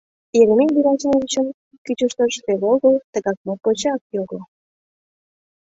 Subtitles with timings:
[0.39, 1.33] Еремей Герасимович
[1.85, 4.39] кӱчыштыш веле огыл, тыгак моткочак його.